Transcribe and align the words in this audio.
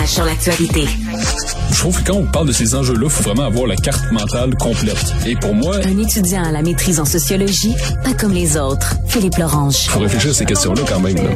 éclairage 0.00 0.08
sur 0.08 0.24
l'actualité. 0.24 0.86
Je 1.72 1.78
trouve 1.78 2.02
que 2.02 2.10
quand 2.10 2.18
on 2.18 2.26
parle 2.26 2.48
de 2.48 2.52
ces 2.52 2.74
enjeux-là, 2.74 3.04
il 3.04 3.10
faut 3.10 3.22
vraiment 3.22 3.44
avoir 3.44 3.66
la 3.66 3.76
carte 3.76 4.10
mentale 4.12 4.54
complète. 4.56 5.14
Et 5.26 5.36
pour 5.36 5.54
moi... 5.54 5.76
Un 5.84 5.98
étudiant 5.98 6.44
à 6.44 6.52
la 6.52 6.62
maîtrise 6.62 7.00
en 7.00 7.04
sociologie, 7.04 7.74
pas 8.04 8.14
comme 8.14 8.32
les 8.32 8.56
autres. 8.56 8.96
Philippe 9.06 9.36
Lorange. 9.36 9.84
Il 9.84 9.90
faut 9.90 10.00
réfléchir 10.00 10.30
à 10.30 10.34
ces 10.34 10.44
questions-là 10.44 10.82
quand 10.88 11.00
même. 11.00 11.16
Là. 11.16 11.30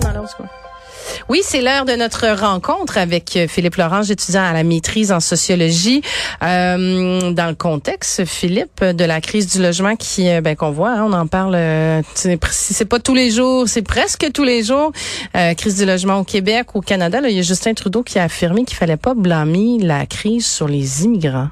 Oui, 1.31 1.41
c'est 1.43 1.63
l'heure 1.63 1.87
de 1.87 1.93
notre 1.93 2.29
rencontre 2.29 2.99
avec 2.99 3.35
euh, 3.37 3.49
Philippe 3.49 3.77
Lorange, 3.77 4.11
étudiant 4.11 4.45
à 4.45 4.53
la 4.53 4.62
maîtrise 4.62 5.11
en 5.11 5.21
sociologie. 5.21 6.03
Euh, 6.43 7.33
dans 7.33 7.47
le 7.48 7.55
contexte, 7.55 8.27
Philippe, 8.27 8.85
de 8.85 9.05
la 9.05 9.23
crise 9.23 9.51
du 9.51 9.62
logement 9.62 9.97
qui, 9.97 10.29
euh, 10.29 10.43
ben, 10.43 10.55
qu'on 10.55 10.71
voit, 10.71 10.91
hein, 10.91 11.05
on 11.09 11.12
en 11.15 11.27
parle, 11.27 11.55
euh, 11.55 12.02
c'est 12.15 12.84
pas 12.84 12.98
tous 12.98 13.15
les 13.15 13.30
jours, 13.30 13.69
c'est 13.69 13.83
presque 13.83 14.30
tous 14.33 14.45
les 14.45 14.62
jours. 14.62 14.93
Crise 15.57 15.77
du 15.77 15.87
logement 15.87 16.19
au 16.19 16.25
Québec, 16.25 16.75
au 16.75 16.80
Canada. 16.80 17.21
Là, 17.21 17.30
il 17.30 17.37
y 17.37 17.38
a 17.38 17.43
Justin 17.43 17.75
Trudeau 17.75 18.02
qui 18.02 18.19
a 18.19 18.25
affirmé 18.25 18.65
qu'il 18.65 18.77
fallait 18.77 18.97
pas 18.97 19.15
blâmer 19.15 19.79
la 19.80 20.06
crise 20.06 20.47
sur 20.47 20.69
les 20.69 21.05
immigrants. 21.05 21.48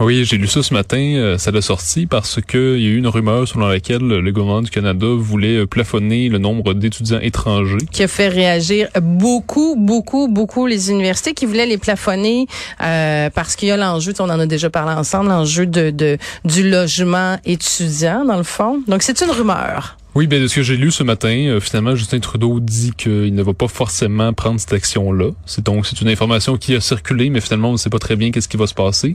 Oui, 0.00 0.24
j'ai 0.24 0.36
lu 0.36 0.46
ça 0.46 0.62
ce 0.62 0.74
matin. 0.74 0.98
Euh, 0.98 1.38
ça 1.38 1.50
l'a 1.50 1.62
sorti 1.62 2.06
parce 2.06 2.40
qu'il 2.40 2.80
y 2.80 2.86
a 2.86 2.90
eu 2.90 2.96
une 2.96 3.06
rumeur 3.06 3.46
selon 3.48 3.68
laquelle 3.68 4.06
le 4.06 4.32
gouvernement 4.32 4.62
du 4.62 4.70
Canada 4.70 5.06
voulait 5.16 5.58
euh, 5.58 5.66
plafonner 5.66 6.28
le 6.28 6.38
nombre 6.38 6.74
d'étudiants 6.74 7.20
étrangers. 7.20 7.78
Qui 7.90 8.02
a 8.02 8.08
fait 8.08 8.28
réagir 8.28 8.88
beaucoup, 9.00 9.74
beaucoup, 9.76 10.28
beaucoup 10.28 10.66
les 10.66 10.90
universités 10.90 11.34
qui 11.34 11.46
voulaient 11.46 11.66
les 11.66 11.78
plafonner 11.78 12.46
euh, 12.82 13.30
parce 13.30 13.56
qu'il 13.56 13.68
y 13.68 13.70
a 13.70 13.76
l'enjeu, 13.76 14.12
on 14.18 14.24
en 14.24 14.40
a 14.40 14.46
déjà 14.46 14.70
parlé 14.70 14.92
ensemble, 14.92 15.28
l'enjeu 15.30 15.66
de, 15.66 15.90
de, 15.90 16.18
du 16.44 16.68
logement 16.68 17.38
étudiant 17.44 18.24
dans 18.24 18.36
le 18.36 18.42
fond. 18.42 18.82
Donc 18.86 19.02
c'est 19.02 19.20
une 19.20 19.30
rumeur. 19.30 19.96
Oui, 20.16 20.26
bien 20.26 20.40
de 20.40 20.46
ce 20.46 20.54
que 20.54 20.62
j'ai 20.62 20.78
lu 20.78 20.90
ce 20.90 21.02
matin, 21.02 21.28
euh, 21.28 21.60
finalement, 21.60 21.94
Justin 21.94 22.20
Trudeau 22.20 22.58
dit 22.58 22.92
qu'il 22.96 23.34
ne 23.34 23.42
va 23.42 23.52
pas 23.52 23.68
forcément 23.68 24.32
prendre 24.32 24.58
cette 24.58 24.72
action-là. 24.72 25.32
C'est 25.44 25.62
donc 25.62 25.84
c'est 25.84 26.00
une 26.00 26.08
information 26.08 26.56
qui 26.56 26.74
a 26.74 26.80
circulé, 26.80 27.28
mais 27.28 27.42
finalement, 27.42 27.68
on 27.68 27.72
ne 27.72 27.76
sait 27.76 27.90
pas 27.90 27.98
très 27.98 28.16
bien 28.16 28.30
qu'est-ce 28.30 28.48
qui 28.48 28.56
va 28.56 28.66
se 28.66 28.72
passer. 28.72 29.14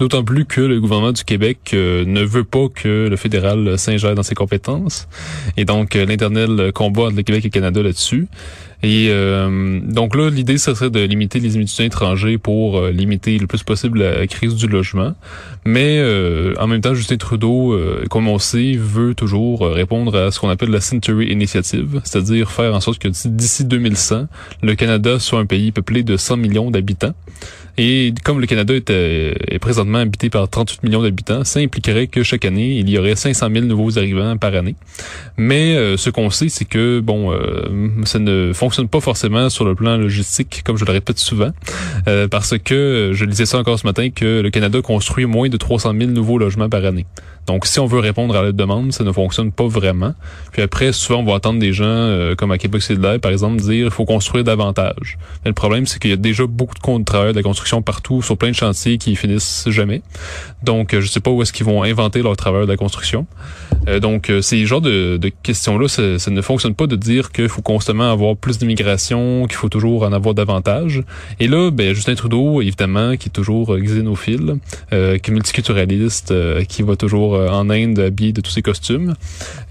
D'autant 0.00 0.24
plus 0.24 0.46
que 0.46 0.62
le 0.62 0.80
gouvernement 0.80 1.12
du 1.12 1.22
Québec 1.22 1.72
euh, 1.74 2.06
ne 2.06 2.22
veut 2.22 2.44
pas 2.44 2.68
que 2.74 3.08
le 3.10 3.16
fédéral 3.16 3.78
s'ingère 3.78 4.14
dans 4.14 4.22
ses 4.22 4.34
compétences. 4.34 5.06
Et 5.58 5.66
donc, 5.66 5.94
euh, 5.96 6.06
l'internel 6.06 6.72
combat 6.72 7.02
entre 7.02 7.16
le 7.16 7.24
Québec 7.24 7.44
et 7.44 7.48
le 7.48 7.52
Canada 7.52 7.82
là-dessus. 7.82 8.26
Et 8.82 9.08
euh, 9.10 9.80
donc 9.82 10.14
là, 10.14 10.30
l'idée, 10.30 10.56
ce 10.56 10.72
serait 10.72 10.90
de 10.90 11.00
limiter 11.00 11.40
les 11.40 11.56
étudiants 11.56 11.84
étrangers 11.84 12.38
pour 12.38 12.78
euh, 12.78 12.90
limiter 12.92 13.36
le 13.38 13.48
plus 13.48 13.64
possible 13.64 13.98
la 13.98 14.26
crise 14.28 14.54
du 14.54 14.68
logement. 14.68 15.14
Mais 15.64 15.98
euh, 15.98 16.54
en 16.60 16.68
même 16.68 16.80
temps, 16.80 16.94
Justin 16.94 17.16
Trudeau, 17.16 17.78
comme 18.08 18.28
on 18.28 18.38
sait, 18.38 18.74
veut 18.76 19.14
toujours 19.14 19.66
répondre 19.66 20.16
à 20.16 20.30
ce 20.30 20.38
qu'on 20.38 20.48
appelle 20.48 20.70
la 20.70 20.80
Century 20.80 21.26
Initiative, 21.30 22.00
c'est-à-dire 22.04 22.50
faire 22.50 22.74
en 22.74 22.80
sorte 22.80 22.98
que 22.98 23.08
d'ici 23.08 23.64
2100, 23.64 24.28
le 24.62 24.74
Canada 24.76 25.18
soit 25.18 25.40
un 25.40 25.46
pays 25.46 25.72
peuplé 25.72 26.02
de 26.02 26.16
100 26.16 26.36
millions 26.36 26.70
d'habitants. 26.70 27.14
Et 27.78 28.12
comme 28.24 28.40
le 28.40 28.46
Canada 28.46 28.74
est, 28.74 28.90
est, 28.90 29.58
présentement 29.58 29.98
habité 29.98 30.30
par 30.30 30.48
38 30.48 30.82
millions 30.82 31.02
d'habitants, 31.02 31.44
ça 31.44 31.60
impliquerait 31.60 32.08
que 32.08 32.22
chaque 32.22 32.44
année, 32.44 32.78
il 32.78 32.90
y 32.90 32.98
aurait 32.98 33.16
500 33.16 33.48
000 33.52 33.66
nouveaux 33.66 33.98
arrivants 33.98 34.36
par 34.36 34.54
année. 34.54 34.74
Mais 35.36 35.96
ce 35.96 36.10
qu'on 36.10 36.30
sait, 36.30 36.48
c'est 36.48 36.64
que, 36.64 37.00
bon, 37.00 37.32
ça 38.04 38.18
ne 38.18 38.52
fonctionne 38.52 38.88
pas 38.88 39.00
forcément 39.00 39.48
sur 39.48 39.64
le 39.64 39.74
plan 39.74 39.96
logistique, 39.96 40.62
comme 40.64 40.76
je 40.76 40.84
le 40.84 40.92
répète 40.92 41.18
souvent, 41.18 41.50
euh, 42.08 42.28
parce 42.28 42.56
que 42.58 43.12
je 43.14 43.24
lisais 43.24 43.46
ça 43.46 43.58
encore 43.58 43.78
ce 43.78 43.86
matin 43.86 44.10
que 44.10 44.40
le 44.40 44.50
Canada 44.50 44.80
construit 44.82 45.26
moins 45.26 45.48
de 45.48 45.56
300 45.56 45.92
000 45.98 46.10
nouveaux 46.10 46.38
logements 46.38 46.68
par 46.68 46.84
année. 46.84 47.06
Donc, 47.48 47.64
si 47.64 47.80
on 47.80 47.86
veut 47.86 47.98
répondre 47.98 48.36
à 48.36 48.42
la 48.42 48.52
demande, 48.52 48.92
ça 48.92 49.04
ne 49.04 49.10
fonctionne 49.10 49.52
pas 49.52 49.66
vraiment. 49.66 50.12
Puis 50.52 50.60
après, 50.60 50.92
souvent, 50.92 51.20
on 51.20 51.24
va 51.24 51.32
entendre 51.32 51.58
des 51.58 51.72
gens, 51.72 51.86
euh, 51.86 52.34
comme 52.34 52.50
à 52.50 52.58
Québec 52.58 52.82
solidaire, 52.82 53.18
par 53.20 53.32
exemple, 53.32 53.56
dire 53.62 53.86
il 53.86 53.90
faut 53.90 54.04
construire 54.04 54.44
davantage. 54.44 55.16
Mais 55.44 55.48
le 55.48 55.54
problème, 55.54 55.86
c'est 55.86 55.98
qu'il 55.98 56.10
y 56.10 56.12
a 56.12 56.16
déjà 56.16 56.46
beaucoup 56.46 56.74
de 56.74 56.80
comptes 56.80 57.00
de 57.00 57.04
travail 57.06 57.32
de 57.32 57.38
la 57.38 57.42
construction 57.42 57.80
partout, 57.80 58.20
sur 58.20 58.36
plein 58.36 58.50
de 58.50 58.54
chantiers 58.54 58.98
qui 58.98 59.16
finissent 59.16 59.64
jamais. 59.70 60.02
Donc, 60.62 60.92
euh, 60.92 61.00
je 61.00 61.08
sais 61.08 61.20
pas 61.20 61.30
où 61.30 61.40
est-ce 61.40 61.54
qu'ils 61.54 61.64
vont 61.64 61.82
inventer 61.82 62.20
leur 62.20 62.36
travail 62.36 62.66
de 62.66 62.70
la 62.70 62.76
construction. 62.76 63.26
Euh, 63.88 63.98
donc, 63.98 64.30
ces 64.42 64.66
genres 64.66 64.82
de, 64.82 65.16
de 65.16 65.32
questions-là, 65.42 65.88
ça, 65.88 66.18
ça, 66.18 66.30
ne 66.30 66.42
fonctionne 66.42 66.74
pas 66.74 66.86
de 66.86 66.96
dire 66.96 67.32
qu'il 67.32 67.48
faut 67.48 67.62
constamment 67.62 68.12
avoir 68.12 68.36
plus 68.36 68.58
d'immigration, 68.58 69.46
qu'il 69.46 69.56
faut 69.56 69.70
toujours 69.70 70.02
en 70.02 70.12
avoir 70.12 70.34
davantage. 70.34 71.02
Et 71.40 71.48
là, 71.48 71.70
ben, 71.70 71.94
Justin 71.94 72.14
Trudeau, 72.14 72.60
évidemment, 72.60 73.16
qui 73.16 73.30
est 73.30 73.32
toujours 73.32 73.74
xénophile, 73.78 74.56
euh, 74.92 75.16
qui 75.16 75.30
est 75.30 75.32
multiculturaliste, 75.32 76.34
qui 76.66 76.82
va 76.82 76.94
toujours 76.94 77.37
euh, 77.37 77.37
en 77.46 77.70
Inde 77.70 77.98
habillé 77.98 78.32
de 78.32 78.40
tous 78.40 78.50
ses 78.50 78.62
costumes, 78.62 79.14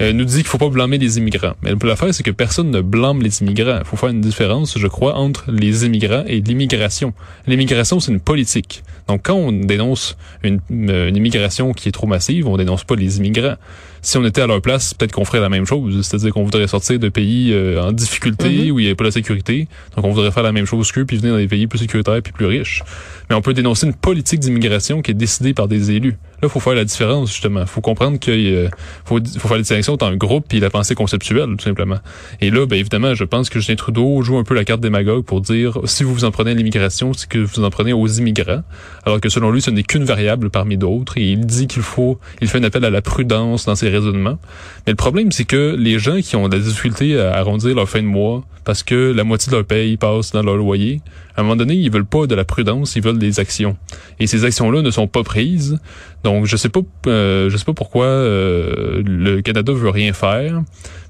euh, 0.01 0.13
nous 0.13 0.25
dit 0.25 0.37
qu'il 0.37 0.45
faut 0.45 0.57
pas 0.57 0.69
blâmer 0.69 0.97
les 0.97 1.17
immigrants. 1.17 1.53
Mais 1.61 1.73
l'affaire, 1.83 2.13
c'est 2.13 2.23
que 2.23 2.31
personne 2.31 2.71
ne 2.71 2.81
blâme 2.81 3.21
les 3.21 3.41
immigrants. 3.41 3.79
Il 3.79 3.85
faut 3.85 3.97
faire 3.97 4.09
une 4.09 4.21
différence, 4.21 4.77
je 4.77 4.87
crois, 4.87 5.15
entre 5.15 5.51
les 5.51 5.85
immigrants 5.85 6.23
et 6.27 6.41
l'immigration. 6.41 7.13
L'immigration, 7.47 7.99
c'est 7.99 8.11
une 8.11 8.19
politique. 8.19 8.83
Donc, 9.07 9.21
quand 9.23 9.35
on 9.35 9.51
dénonce 9.51 10.17
une, 10.43 10.59
une, 10.69 11.15
immigration 11.15 11.73
qui 11.73 11.89
est 11.89 11.93
trop 11.93 12.07
massive, 12.07 12.47
on 12.47 12.57
dénonce 12.57 12.83
pas 12.83 12.95
les 12.95 13.17
immigrants. 13.17 13.55
Si 14.01 14.17
on 14.17 14.25
était 14.25 14.41
à 14.41 14.47
leur 14.47 14.61
place, 14.61 14.93
peut-être 14.93 15.11
qu'on 15.11 15.25
ferait 15.25 15.39
la 15.39 15.49
même 15.49 15.65
chose. 15.65 16.05
C'est-à-dire 16.05 16.33
qu'on 16.33 16.43
voudrait 16.43 16.67
sortir 16.67 16.99
de 16.99 17.09
pays 17.09 17.51
euh, 17.51 17.81
en 17.81 17.91
difficulté 17.91 18.49
mm-hmm. 18.49 18.71
où 18.71 18.79
il 18.79 18.85
n'y 18.85 18.91
a 18.91 18.95
pas 18.95 19.03
la 19.03 19.11
sécurité. 19.11 19.67
Donc, 19.95 20.05
on 20.05 20.11
voudrait 20.11 20.31
faire 20.31 20.43
la 20.43 20.51
même 20.51 20.65
chose 20.65 20.91
qu'eux, 20.91 21.05
puis 21.05 21.17
venir 21.17 21.33
dans 21.33 21.39
des 21.39 21.47
pays 21.47 21.67
plus 21.67 21.79
sécuritaires 21.79 22.21
puis 22.21 22.33
plus 22.33 22.45
riches. 22.45 22.83
Mais 23.29 23.35
on 23.35 23.41
peut 23.41 23.53
dénoncer 23.53 23.87
une 23.87 23.93
politique 23.93 24.39
d'immigration 24.39 25.01
qui 25.01 25.11
est 25.11 25.15
décidée 25.15 25.53
par 25.53 25.67
des 25.67 25.91
élus. 25.91 26.17
Là, 26.41 26.49
faut 26.49 26.59
faire 26.59 26.75
la 26.75 26.85
différence, 26.85 27.31
justement. 27.31 27.65
Faut 27.65 27.81
comprendre 27.81 28.19
qu'il 28.19 28.53
euh, 28.53 28.69
faut, 29.05 29.19
faut 29.39 29.47
faire 29.47 29.57
la 29.57 29.63
distinction 29.63 29.93
entre 29.93 30.05
un 30.05 30.15
groupe 30.15 30.53
et 30.53 30.59
la 30.59 30.69
pensée 30.69 30.93
conceptuelle, 30.93 31.55
tout 31.57 31.63
simplement. 31.63 31.97
Et 32.41 32.51
là, 32.51 32.67
ben, 32.67 32.77
évidemment, 32.77 33.15
je 33.15 33.23
pense 33.23 33.49
que 33.49 33.59
Justin 33.59 33.75
Trudeau 33.75 34.21
joue 34.21 34.37
un 34.37 34.43
peu 34.43 34.53
la 34.53 34.63
carte 34.63 34.79
démagogue 34.79 35.25
pour 35.25 35.41
dire 35.41 35.79
si 35.85 36.03
vous 36.03 36.13
vous 36.13 36.25
en 36.25 36.31
prenez 36.31 36.51
à 36.51 36.53
l'immigration, 36.53 37.13
c'est 37.13 37.27
que 37.27 37.39
vous 37.39 37.63
en 37.63 37.69
prenez 37.71 37.91
aux 37.91 38.07
immigrants. 38.07 38.61
Alors 39.05 39.19
que 39.19 39.29
selon 39.29 39.49
lui, 39.49 39.61
ce 39.61 39.71
n'est 39.71 39.83
qu'une 39.83 40.03
variable 40.03 40.51
parmi 40.51 40.77
d'autres. 40.77 41.17
Et 41.17 41.23
il 41.23 41.45
dit 41.45 41.65
qu'il 41.65 41.81
faut, 41.81 42.19
il 42.39 42.47
fait 42.47 42.59
un 42.59 42.63
appel 42.63 42.85
à 42.85 42.91
la 42.91 43.01
prudence 43.01 43.65
dans 43.65 43.75
ses 43.75 43.89
Mais 44.05 44.91
le 44.91 44.95
problème, 44.95 45.31
c'est 45.31 45.45
que 45.45 45.75
les 45.77 45.99
gens 45.99 46.19
qui 46.21 46.35
ont 46.35 46.47
des 46.49 46.59
difficultés 46.59 47.19
à 47.19 47.35
arrondir 47.37 47.75
leur 47.75 47.89
fin 47.89 48.01
de 48.01 48.07
mois 48.07 48.43
parce 48.67 48.83
que 48.83 49.13
la 49.13 49.23
moitié 49.23 49.49
de 49.49 49.55
leur 49.55 49.65
paye 49.65 49.95
passe 49.95 50.33
dans 50.33 50.43
leur 50.43 50.57
loyer, 50.57 50.99
à 51.37 51.39
un 51.39 51.43
moment 51.43 51.55
donné, 51.55 51.75
ils 51.75 51.89
veulent 51.89 52.05
pas 52.05 52.27
de 52.27 52.35
la 52.35 52.43
prudence, 52.43 52.97
ils 52.97 53.01
veulent 53.01 53.17
des 53.17 53.39
actions. 53.39 53.77
Et 54.19 54.27
ces 54.27 54.43
actions-là 54.43 54.81
ne 54.81 54.91
sont 54.91 55.07
pas 55.07 55.23
prises. 55.23 55.79
Donc, 56.25 56.45
je 56.45 56.57
sais 56.57 56.67
pas, 56.67 56.81
euh, 57.07 57.49
je 57.49 57.55
sais 57.55 57.63
pas 57.63 57.71
pourquoi 57.71 58.07
euh, 58.07 59.01
le 59.05 59.41
Canada 59.41 59.71
veut 59.71 59.89
rien 59.89 60.11
faire. 60.11 60.61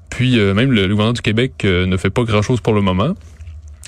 Puis 0.08 0.38
euh, 0.38 0.54
même 0.54 0.70
le, 0.70 0.82
gouvernement 0.82 1.12
du 1.12 1.20
Québec 1.20 1.64
ne 1.64 1.96
fait 1.96 2.10
pas 2.10 2.22
grand-chose 2.22 2.60
pour 2.60 2.74
le 2.74 2.80
moment. 2.80 3.14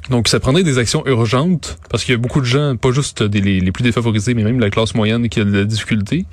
Donc, 0.09 0.27
ça 0.27 0.41
prendrait 0.41 0.65
des 0.65 0.79
actions 0.79 1.07
urgentes 1.07 1.79
parce 1.91 2.03
qu'il 2.03 2.13
y 2.13 2.17
a 2.17 2.19
beaucoup 2.19 2.41
de 2.41 2.47
gens, 2.47 2.75
pas 2.75 2.91
juste 2.91 3.21
les, 3.21 3.61
les, 3.61 3.71
plus 3.71 3.85
défavorisés, 3.85 4.35
mais 4.35 4.43
même 4.43 4.59
la 4.59 4.71
classe 4.71 4.97
moyenne 4.97 5.29
qui 5.29 5.39
a 5.39 5.45
de 5.45 5.57
la 5.57 5.65
difficulté. 5.65 6.27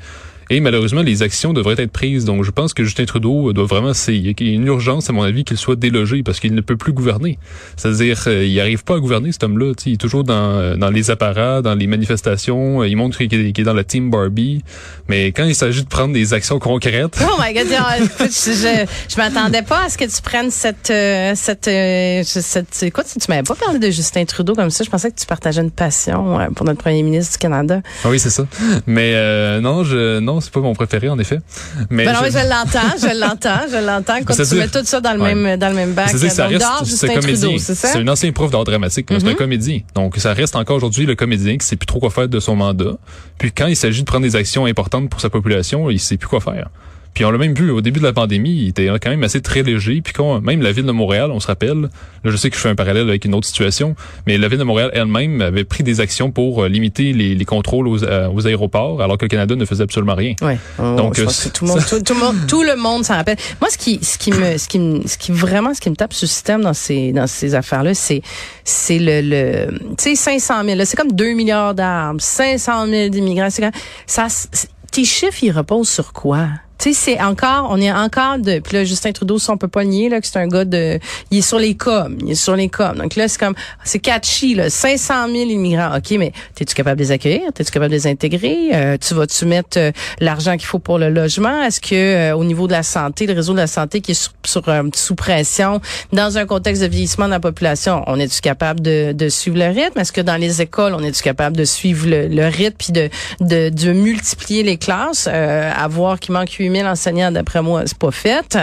Et 0.50 0.62
malheureusement, 0.62 1.02
les 1.02 1.24
actions 1.24 1.54
devraient 1.54 1.76
être 1.78 1.92
prises. 1.92 2.24
Donc, 2.24 2.44
je 2.44 2.52
pense 2.52 2.74
que 2.74 2.84
Justin 2.84 3.06
Trudeau 3.06 3.52
doit 3.52 3.66
vraiment, 3.66 3.94
c'est, 3.94 4.16
il 4.16 4.26
y 4.26 4.52
a 4.52 4.54
une 4.54 4.68
urgence, 4.68 5.10
à 5.10 5.14
mon 5.14 5.24
avis, 5.24 5.44
qu'il 5.44 5.58
soit 5.58 5.76
délogé 5.76 6.24
parce 6.24 6.40
qu'il 6.40 6.54
ne 6.54 6.62
peut 6.62 6.78
plus 6.78 6.94
gouverner. 6.94 7.38
C'est-à-dire, 7.76 8.24
euh, 8.28 8.46
il 8.46 8.56
n'arrive 8.56 8.84
pas 8.84 8.96
à 8.96 9.00
gouverner, 9.00 9.32
cet 9.34 9.44
homme-là. 9.44 9.74
Il 9.86 9.94
est 9.94 9.98
toujours 9.98 10.24
dans, 10.24 10.34
euh, 10.34 10.76
dans 10.76 10.90
les 10.90 11.12
apparats, 11.12 11.62
dans 11.62 11.76
les 11.76 11.88
manifestations. 11.88 12.84
Il 12.84 12.96
montre 12.96 13.18
qu'il 13.18 13.34
est, 13.34 13.64
dans 13.64 13.74
la 13.74 13.84
team 13.84 14.10
Barbie. 14.10 14.64
Mais 15.10 15.28
quand 15.28 15.44
il 15.44 15.56
s'agit 15.56 15.84
de 15.84 15.90
prendre 15.90 16.14
des 16.14 16.34
actions 16.34 16.60
concrètes. 16.60 17.20
Oh 17.22 17.42
my 17.42 17.54
God, 17.54 17.68
je, 18.20 18.86
je, 19.10 19.18
m'attendais 19.18 19.64
pas 19.64 19.86
à 19.86 19.90
ce 19.90 19.98
que 19.98 20.06
tu 20.06 20.22
prennes 20.22 20.52
cette, 20.52 20.90
euh, 20.92 21.34
cette, 21.36 21.70
cette, 22.24 22.84
écoute, 22.84 23.06
tu 23.08 23.26
m'avais 23.30 23.44
pas 23.44 23.56
parlé 23.56 23.80
de 23.80 23.90
Justin 23.90 24.24
Trudeau 24.24 24.56
comme 24.56 24.70
ça. 24.70 24.86
Je 24.86 24.90
pensais 24.90 25.12
que 25.12 25.20
tu 25.20 25.26
partageais 25.26 25.62
une 25.62 25.72
passion 25.72 26.40
pour 26.56 26.66
notre 26.66 26.80
premier 26.80 27.04
ministre 27.04 27.34
du 27.34 27.38
Canada. 27.38 27.82
Ah 28.06 28.10
oui, 28.10 28.20
c'est 28.20 28.30
ça. 28.30 28.46
Mais 28.86 29.60
non, 29.60 29.84
je, 29.84 30.20
non, 30.20 30.37
c'est 30.42 30.52
pas 30.52 30.60
mon 30.60 30.74
préféré 30.74 31.10
en 31.10 31.20
effet. 31.20 31.40
Mais 31.90 32.06
ben 32.06 32.14
non, 32.14 32.20
je, 32.26 32.32
je 32.32 32.38
l'entends, 32.38 32.98
je 32.98 33.20
l'entends, 33.20 33.68
je 33.72 33.86
l'entends. 33.86 34.24
Quand 34.26 34.36
tu 34.36 34.56
mets 34.56 34.68
tout 34.68 34.84
ça 34.84 35.02
dans 35.02 35.14
le 35.14 35.20
même 35.20 35.58
dans 35.58 35.70
le 35.70 35.76
même 35.76 35.94
bac. 35.94 36.10
C'est 36.10 36.30
ça 36.30 36.48
reste 36.48 36.66
c'est 36.84 38.00
une 38.00 38.10
ancienne 38.10 38.34
prof 38.34 38.52
d'art 38.52 38.64
dramatique, 38.64 39.08
c'est 39.10 39.16
un 39.16 39.20
mm-hmm. 39.20 39.36
comédien. 39.36 39.80
Donc 39.96 40.18
ça 40.18 40.34
reste 40.34 40.56
encore 40.56 40.78
aujourd'hui 40.78 41.06
le 41.06 41.16
comédien 41.16 41.58
qui 41.58 41.66
sait 41.66 41.76
plus 41.76 41.86
trop 41.86 42.00
quoi 42.00 42.10
faire 42.10 42.28
de 42.28 42.40
son 42.40 42.56
mandat. 42.56 42.98
Puis 43.38 43.52
quand 43.52 43.68
il 43.68 43.76
s'agit 43.76 44.02
de 44.02 44.06
prendre 44.06 44.24
des 44.24 44.36
actions 44.36 44.66
importantes 44.66 45.10
pour 45.10 45.22
sa 45.22 45.30
population, 45.30 45.90
il 45.90 46.00
sait 46.00 46.18
plus 46.18 46.28
quoi 46.28 46.40
faire. 46.40 46.70
Puis 47.18 47.26
on 47.26 47.32
l'a 47.32 47.40
même 47.40 47.56
vu 47.56 47.72
au 47.72 47.82
début 47.82 48.00
de 48.00 48.06
la 48.06 48.14
pandémie, 48.14 48.52
il 48.52 48.68
était 48.68 48.90
quand 49.02 49.10
même 49.10 49.24
assez 49.24 49.42
très 49.42 49.64
léger. 49.64 50.02
Puis 50.02 50.14
quand 50.14 50.40
même 50.40 50.62
la 50.62 50.72
ville 50.72 50.86
de 50.86 50.92
Montréal, 50.92 51.32
on 51.32 51.40
se 51.40 51.48
rappelle, 51.48 51.82
là 51.82 51.90
je 52.26 52.38
sais 52.38 52.52
que 52.52 52.56
je 52.56 52.62
fais 52.62 52.70
un 52.70 52.76
parallèle 52.76 53.10
avec 53.10 53.26
une 53.26 53.34
autre 53.34 53.48
situation, 53.48 53.96
mais 54.28 54.38
la 54.38 54.48
ville 54.48 54.60
de 54.60 54.64
Montréal 54.64 54.92
elle-même 54.94 55.42
avait 55.42 55.64
pris 55.64 55.84
des 55.84 56.00
actions 56.00 56.30
pour 56.30 56.62
euh, 56.62 56.70
limiter 56.70 57.14
les, 57.14 57.34
les 57.34 57.46
contrôles 57.46 57.88
aux, 57.88 58.04
euh, 58.04 58.30
aux, 58.30 58.46
aéroports, 58.46 59.02
alors 59.02 59.18
que 59.18 59.26
le 59.26 59.30
Canada 59.30 59.56
ne 59.56 59.66
faisait 59.66 59.82
absolument 59.82 60.14
rien. 60.14 60.36
Ouais. 60.44 60.60
Oh, 60.78 60.96
Donc 60.96 61.18
euh, 61.18 61.26
tout 61.56 61.66
le 61.66 61.72
monde, 61.72 61.84
tout, 61.90 62.00
tout, 62.02 62.14
le 62.14 62.20
monde, 62.20 62.36
tout 62.48 62.62
le 62.62 62.76
monde 62.76 63.04
s'en 63.04 63.16
rappelle. 63.16 63.38
Moi, 63.62 63.72
ce 63.72 63.80
qui, 63.80 63.98
ce 64.04 64.20
qui 64.20 64.32
me, 64.32 64.60
ce 64.60 64.68
qui 64.68 64.78
me, 64.78 65.08
ce 65.08 65.18
qui 65.18 65.32
vraiment, 65.32 65.74
ce 65.74 65.82
qui 65.82 65.90
me 65.90 65.96
tape 65.96 66.14
sur 66.14 66.26
le 66.26 66.30
système 66.30 66.62
dans 66.62 66.76
ces, 66.76 67.14
dans 67.14 67.26
ces 67.26 67.56
affaires-là, 67.56 67.96
c'est, 67.96 68.22
c'est 68.64 69.00
le, 69.00 69.22
le, 69.22 69.80
tu 69.98 70.16
sais, 70.16 70.16
500 70.16 70.66
000. 70.66 70.82
C'est 70.86 70.96
comme 70.96 71.14
2 71.14 71.34
milliards 71.34 71.74
d'armes, 71.74 72.20
500 72.20 72.86
000 72.86 73.10
d'immigrants. 73.10 73.50
Ça, 74.06 74.28
tes 74.92 75.04
chiffres, 75.04 75.40
ils 75.44 75.52
reposent 75.52 75.90
sur 75.90 76.14
quoi? 76.14 76.48
Tu 76.78 76.94
sais, 76.94 77.18
c'est 77.18 77.22
encore, 77.22 77.68
on 77.72 77.82
est 77.82 77.92
encore 77.92 78.38
de, 78.38 78.60
puis 78.60 78.76
là, 78.76 78.84
Justin 78.84 79.12
Trudeau, 79.12 79.40
ça, 79.40 79.54
on 79.54 79.58
peut 79.58 79.68
pas 79.68 79.84
nier, 79.84 80.10
là, 80.10 80.22
que 80.22 80.28
c'est 80.28 80.38
un 80.38 80.48
gars 80.48 80.66
de, 80.66 81.00
il 81.32 81.40
est 81.40 81.42
sur 81.42 81.58
les 81.58 81.76
coms, 81.76 82.18
il 82.22 82.32
est 82.32 82.36
sur 82.36 82.56
les 82.56 82.70
coms. 82.70 82.96
Donc 82.96 83.16
là, 83.16 83.28
c'est 83.28 83.40
comme, 83.40 83.56
c'est 83.84 84.00
catchy, 84.00 84.54
là, 84.54 84.70
500 84.70 85.28
000 85.28 85.50
immigrants. 85.50 85.98
OK, 85.98 86.12
mais 86.20 86.32
es-tu 86.60 86.76
capable 86.76 87.00
de 87.00 87.06
les 87.06 87.12
accueillir? 87.12 87.52
T'es-tu 87.54 87.72
capable 87.72 87.92
de 87.92 87.96
les 87.96 88.08
intégrer? 88.08 88.70
Euh, 88.74 88.98
tu 88.98 89.14
vas-tu 89.14 89.46
mettre 89.46 89.78
euh, 89.78 89.92
l'argent 90.20 90.54
qu'il 90.54 90.68
faut 90.68 90.80
pour 90.80 91.00
le 91.00 91.10
logement? 91.10 91.64
Est-ce 91.64 91.82
que, 91.82 91.96
euh, 91.96 92.36
au 92.36 92.44
niveau 92.44 92.68
de 92.68 92.74
la 92.74 92.84
santé, 92.84 93.26
le 93.26 93.34
réseau 93.34 93.54
de 93.54 93.58
la 93.58 93.68
santé 93.68 94.02
qui 94.02 94.12
est 94.12 94.32
sur, 94.46 94.64
sous 94.94 95.16
pression, 95.16 95.82
dans 96.14 96.38
un 96.38 96.46
contexte 96.46 96.82
de 96.82 96.88
vieillissement 96.88 97.26
de 97.26 97.32
la 97.32 97.40
population, 97.40 98.04
on 98.08 98.20
est-tu 98.20 98.42
capable 98.42 98.82
de, 98.82 99.14
de 99.14 99.30
suivre 99.30 99.58
le 99.58 99.68
rythme? 99.68 100.00
Est-ce 100.00 100.12
que 100.12 100.22
dans 100.22 100.38
les 100.38 100.62
écoles, 100.62 100.94
on 100.94 101.04
est-tu 101.04 101.24
capable 101.24 101.58
de 101.58 101.66
suivre 101.66 102.08
le, 102.08 102.48
rythme 102.48 102.76
puis 102.78 102.94
de, 102.94 103.10
de, 103.42 103.70
de 103.70 103.94
multiplier 103.94 104.64
les 104.64 104.78
classes? 104.78 105.28
à 105.28 105.88
voir 105.88 106.20
qu'il 106.20 106.34
manque 106.34 106.58
8000 106.68 106.86
enseignants, 106.86 107.32
d'après 107.32 107.62
moi, 107.62 107.84
c'est 107.86 107.98
pas 107.98 108.12
fait. 108.12 108.58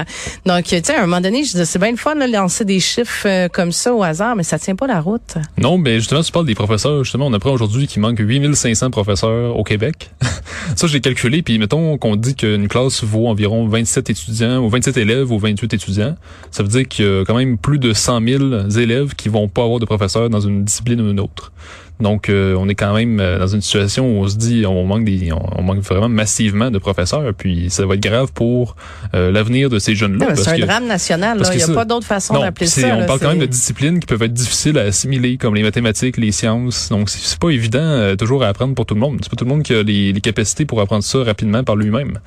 Donc, 0.47 0.65
tu 0.65 0.77
sais, 0.83 0.95
à 0.95 0.99
un 0.99 1.07
moment 1.07 1.21
donné, 1.21 1.45
je 1.45 1.53
disais, 1.53 1.65
c'est 1.65 1.79
bien 1.79 1.91
le 1.91 1.97
fun 1.97 2.15
de 2.15 2.31
lancer 2.31 2.65
des 2.65 2.81
chiffres 2.81 3.27
euh, 3.27 3.49
comme 3.49 3.73
ça 3.73 3.95
au 3.95 4.03
hasard, 4.03 4.37
mais 4.37 4.43
ça 4.43 4.59
tient 4.59 4.77
pas 4.77 4.87
la 4.87 5.01
route. 5.01 5.37
Non, 5.59 5.79
mais 5.79 5.99
justement, 5.99 6.23
tu 6.23 6.33
parles 6.33 6.47
des 6.47 6.55
professeurs. 6.55 7.05
Justement, 7.05 7.27
on 7.27 7.33
apprend 7.33 7.53
aujourd'hui 7.53 7.87
qu'il 7.87 8.03
manque 8.03 8.19
8500 8.19 8.91
professeurs 8.91 9.57
au 9.57 9.65
Québec. 9.65 10.11
ça, 10.77 10.87
j'ai 10.87 11.01
calculé, 11.01 11.43
puis 11.43 11.59
mettons 11.59 11.99
qu'on 11.99 12.17
dit 12.17 12.35
qu'une 12.35 12.69
classe 12.69 13.03
vaut 13.05 13.29
environ 13.29 13.67
27 13.67 14.11
étudiants, 14.11 14.59
ou 14.59 14.69
27 14.69 14.97
élèves, 14.97 15.31
ou 15.33 15.39
28 15.39 15.75
étudiants. 15.75 16.17
Ça 16.51 16.63
veut 16.63 16.69
dire 16.69 16.87
qu'il 16.87 17.05
y 17.05 17.09
a 17.09 17.25
quand 17.25 17.37
même 17.37 17.59
plus 17.59 17.79
de 17.79 17.93
100 17.93 18.21
000 18.27 18.69
élèves 18.79 19.15
qui 19.15 19.29
vont 19.29 19.49
pas 19.49 19.63
avoir 19.63 19.81
de 19.81 19.87
professeurs 19.87 20.31
dans 20.31 20.41
une 20.41 20.65
discipline 20.65 21.01
ou 21.01 21.11
une 21.11 21.21
autre. 21.21 21.53
Donc, 22.01 22.29
euh, 22.29 22.57
on 22.59 22.69
est 22.69 22.75
quand 22.75 22.93
même 22.93 23.21
euh, 23.21 23.39
dans 23.39 23.47
une 23.47 23.61
situation 23.61 24.07
où 24.07 24.23
on 24.25 24.29
se 24.29 24.37
dit 24.37 24.67
on 24.67 24.85
manque 24.85 25.05
des, 25.05 25.31
on, 25.33 25.63
manque 25.63 25.79
vraiment 25.79 26.09
massivement 26.09 26.71
de 26.71 26.79
professeurs. 26.79 27.33
Puis 27.37 27.71
ça 27.71 27.87
va 27.87 27.95
être 27.95 28.03
grave 28.03 28.33
pour 28.33 28.75
euh, 29.15 29.31
l'avenir 29.31 29.71
de 29.71 29.79
ces 29.79 29.95
jeunes-là. 29.95 30.35
C'est 30.35 30.63
un 30.63 30.67
drame 30.67 30.87
national. 30.87 31.41
Il 31.53 31.57
n'y 31.57 31.63
a 31.63 31.69
pas 31.69 31.85
d'autre 31.85 32.07
façon 32.07 32.39
d'appeler 32.39 32.67
ça. 32.67 32.97
On 32.97 33.07
parle 33.07 33.21
quand 33.21 33.29
même 33.29 33.39
de 33.39 33.47
disciplines 33.47 34.01
qui 34.01 34.07
peuvent 34.07 34.23
être 34.23 34.33
difficiles 34.33 34.77
à 34.79 34.83
assimiler, 34.83 35.37
comme 35.37 35.55
les 35.55 35.63
mathématiques, 35.63 36.17
les 36.17 36.33
sciences. 36.33 36.89
Donc, 36.89 37.11
c'est 37.11 37.39
pas 37.39 37.51
évident 37.51 38.17
toujours 38.17 38.43
à 38.43 38.49
apprendre 38.49 38.75
pour 38.75 38.87
tout 38.87 38.95
le 38.95 39.01
monde. 39.01 39.21
C'est 39.23 39.31
pas 39.31 39.37
tout 39.37 39.45
le 39.45 39.51
monde 39.51 39.63
qui 39.63 39.75
a 39.75 39.83
les, 39.83 40.13
les 40.13 40.21
capacités 40.21 40.65
pour 40.65 40.81
apprendre 40.81 41.05
ça 41.05 41.23
rapidement 41.23 41.63
par 41.63 41.77
lui-même. 41.77 42.19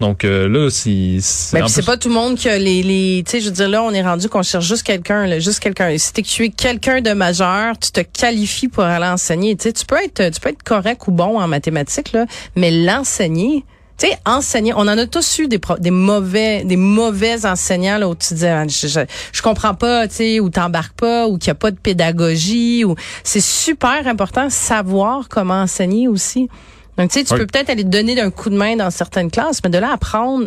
Donc 0.00 0.24
euh, 0.24 0.48
là, 0.48 0.70
si 0.70 1.18
c'est 1.20 1.60
c'est 1.68 1.84
pas 1.84 1.98
tout 1.98 2.08
le 2.08 2.14
monde 2.14 2.36
qui 2.36 2.48
a 2.48 2.56
les, 2.56 2.82
les 2.82 3.22
tu 3.24 3.32
sais, 3.32 3.40
je 3.40 3.46
veux 3.46 3.54
dire 3.54 3.68
là, 3.68 3.82
on 3.82 3.92
est 3.92 4.02
rendu 4.02 4.30
qu'on 4.30 4.42
cherche 4.42 4.66
juste 4.66 4.82
quelqu'un, 4.82 5.38
juste 5.38 5.60
quelqu'un. 5.60 5.96
Si 5.98 6.14
t'es 6.14 6.22
tu 6.22 6.44
es 6.44 6.48
quelqu'un 6.48 7.02
de 7.02 7.12
majeur, 7.12 7.78
tu 7.78 7.92
te 7.92 8.00
qualifies 8.00 8.68
pour 8.68 8.82
aller 8.82 9.04
enseigner. 9.12 9.56
Tu 9.56 9.64
sais, 9.64 9.72
tu 9.72 9.86
peux 9.86 9.96
être, 9.96 10.30
tu 10.32 10.40
peux 10.40 10.48
être 10.50 10.62
correct 10.62 11.06
ou 11.06 11.10
bon 11.10 11.38
en 11.40 11.48
mathématiques 11.48 12.12
là, 12.12 12.26
mais 12.56 12.70
l'enseigner. 12.70 13.64
Tu 13.98 14.06
sais, 14.06 14.16
enseigner, 14.24 14.72
on 14.74 14.80
en 14.80 14.96
a 14.96 15.06
tous 15.06 15.40
eu 15.40 15.48
des, 15.48 15.60
des 15.78 15.90
mauvais, 15.90 16.64
des 16.64 16.76
mauvais 16.76 17.44
enseignants 17.44 17.98
là 17.98 18.08
où 18.08 18.14
tu 18.14 18.32
dis, 18.32 18.46
ah, 18.46 18.66
je, 18.66 18.86
je, 18.86 19.42
comprends 19.42 19.74
pas, 19.74 20.08
tu 20.08 20.14
sais, 20.14 20.40
ou 20.40 20.48
t'embarques 20.48 20.96
pas, 20.96 21.28
ou 21.28 21.36
qu'il 21.36 21.48
y 21.48 21.50
a 21.50 21.54
pas 21.54 21.70
de 21.70 21.76
pédagogie, 21.76 22.82
ou 22.84 22.94
c'est 23.24 23.42
super 23.42 24.06
important 24.06 24.48
savoir 24.48 25.28
comment 25.28 25.60
enseigner 25.60 26.08
aussi. 26.08 26.48
Donc, 26.96 27.10
tu 27.10 27.18
sais, 27.18 27.24
tu 27.24 27.34
peux 27.34 27.46
peut-être 27.46 27.68
aller 27.68 27.84
te 27.84 27.88
donner 27.88 28.18
un 28.20 28.30
coup 28.30 28.48
de 28.48 28.56
main 28.56 28.76
dans 28.76 28.90
certaines 28.90 29.30
classes, 29.30 29.60
mais 29.62 29.70
de 29.70 29.78
là 29.78 29.92
à 29.92 29.98
prendre 29.98 30.46